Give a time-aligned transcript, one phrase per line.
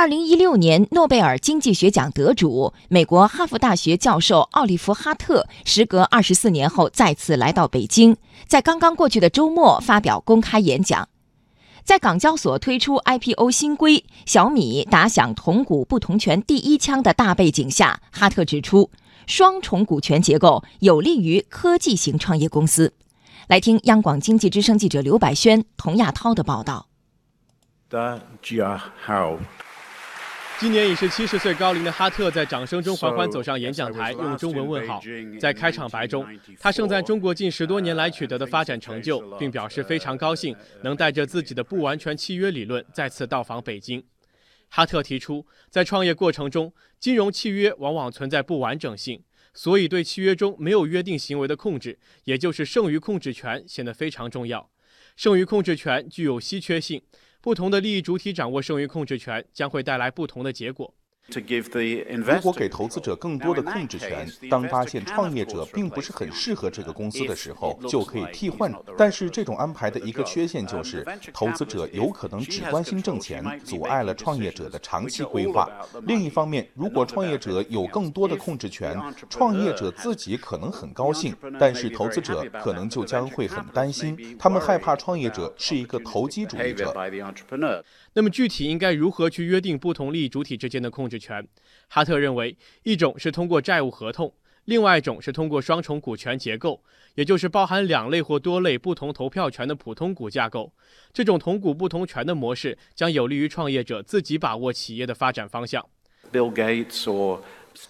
[0.00, 8.16] 二零一六年诺贝尔经济学奖得主、美国哈佛大学教授奥利弗·哈特，时隔二十四年后再次来到北京，
[8.46, 11.10] 在刚刚过去的周末发表公开演讲。
[11.84, 18.90] 在港交所推出 IPO 新规、小米打响同股不同权第一枪的大背景下，哈特指出，
[19.26, 22.94] 双重股权结构有利于科技型创业公司。
[23.48, 26.86] 来听央广经济之声记者刘百轩、童亚涛的报道。
[30.60, 35.00] 今年已是七十岁高龄的哈特，在掌声中缓缓走上演讲台，用中文问好。
[35.40, 36.26] 在开场白中，
[36.58, 44.04] 他盛赞中国近十多年来取得的发展成就，并表示非常高兴能带着自己的不完全契约理论再次到访北京。
[44.68, 49.22] 哈特提出，在创业过程中，金融契约往往存在不完整性，
[49.54, 54.68] 所以对契约中没有约定行为的控制，也就是剩余控制权，显得非常重要。
[55.20, 57.02] 剩余控制权具有稀缺性。
[57.42, 60.94] 不同的利益主体掌握剩余控制权，将会带来不同的结果。
[62.24, 68.72] 如果给投资者更多的控制权，当发现创业者并不是很适合这个公司的时候，就可以替换。
[68.96, 75.70] 但是这种安排的一个缺陷就是，投资者有可能只关心挣钱，阻碍了创业者的长期规划。
[76.06, 86.94] 另一方面，如果创业者有更多的控制权，创业者自己可能很高兴，但是投资者可能就将会很担心，他们害怕创业者是一个投机主义者。
[88.14, 91.46] 那么具体应该如何去约定不同利益主体之间的控制权？
[91.88, 94.32] 哈特认为，一种是通过债务合同，
[94.64, 96.82] 另外一种是通过双重股权结构，
[97.14, 100.72] 也就是包含两类或多类不同投票权的普通股架构。
[101.12, 105.86] 这种同股不同权的模式将有利于创业者自己把握企业的发展方向。
[106.32, 107.40] Bill Gates or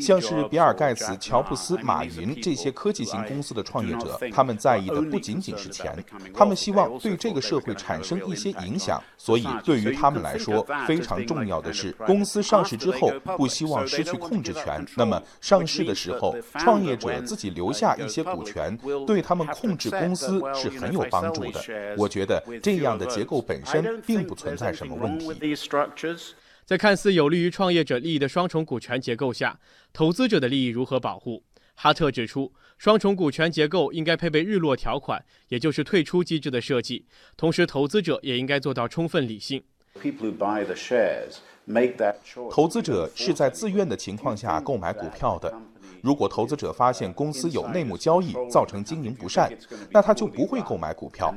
[0.00, 5.92] 像是比尔盖茨、乔布斯、马云这些科技型公司的创业者，他们在意的不仅仅是钱，
[6.34, 9.02] 他们希望对这个社会产生一些影响。
[9.16, 14.84] 所以，对于他们来说，非常重要的是，公司上市之后不希望失去控制权。
[14.96, 21.60] 那么，上市的时候，创业者自己留下一些股权，对他们控制公司是很有帮助的。
[21.96, 25.32] 我觉得这样的结构本身并不存在什么问题。
[26.64, 29.58] 在看似有利于创业者利益的双重股权结构下，
[29.92, 31.42] 投资者的利益如何保护？
[31.74, 37.06] 哈特指出，双重股权结构应该配备日落条款，也就是退出机制的设计。
[37.36, 39.62] 同时，投资者也应该做到充分理性。
[42.50, 45.52] 投资者是在自愿的情况下购买股票的。
[46.02, 49.50] 如果投资者发现公司有内幕交易造成经营不善，
[49.90, 51.32] 那他就不会购买股票。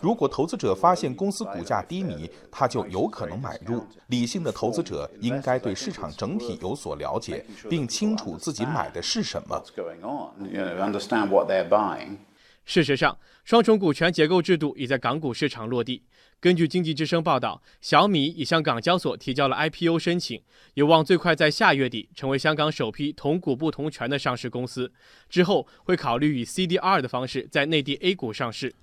[0.00, 3.82] 如果投资者发现公司股价低迷，他就有可能买入。
[4.08, 9.60] 理性的投资者应该对市场整体有所了解，并清楚自己买的是什么。
[12.64, 16.02] 事实上，双重股权结构制度已在港股市场落地。
[16.40, 20.42] 根据经济之声报道，小米已向港交所提交了 IPO 申请，
[20.74, 24.92] 有望最快在下月底成为香港首批同股不同权的上市公司。
[25.28, 28.74] 之后会考虑以 CDR 的方式在内地 A 股上市。